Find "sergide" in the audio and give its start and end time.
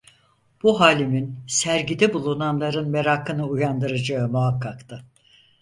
1.47-2.13